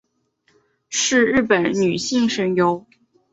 [0.89, 2.87] 是日本的女性声优。